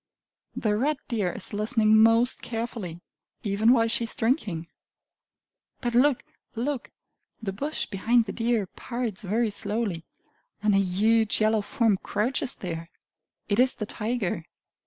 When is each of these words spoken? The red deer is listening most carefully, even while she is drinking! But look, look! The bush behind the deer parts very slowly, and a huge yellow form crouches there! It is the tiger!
The 0.55 0.75
red 0.75 0.97
deer 1.09 1.31
is 1.31 1.53
listening 1.53 1.95
most 1.95 2.41
carefully, 2.41 3.01
even 3.43 3.71
while 3.71 3.87
she 3.87 4.05
is 4.05 4.15
drinking! 4.15 4.65
But 5.79 5.93
look, 5.93 6.23
look! 6.55 6.89
The 7.39 7.53
bush 7.53 7.85
behind 7.85 8.25
the 8.25 8.31
deer 8.31 8.65
parts 8.65 9.21
very 9.21 9.51
slowly, 9.51 10.03
and 10.63 10.73
a 10.73 10.79
huge 10.79 11.39
yellow 11.39 11.61
form 11.61 11.97
crouches 11.97 12.55
there! 12.55 12.89
It 13.47 13.59
is 13.59 13.75
the 13.75 13.85
tiger! 13.85 14.45